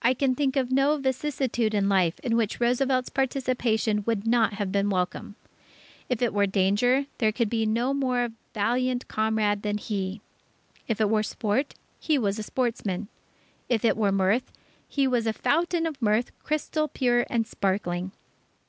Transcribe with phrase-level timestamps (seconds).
[0.00, 4.70] I can think of no vicissitude in life in which Roosevelt's participation would not have
[4.70, 5.34] been welcome.
[6.08, 10.20] If it were danger, there could be no more valiant comrade than he.
[10.86, 13.08] If it were sport, he was a sportsman.
[13.68, 14.52] If it were mirth,
[14.88, 18.12] he was a fountain of mirth, crystal pure and sparkling....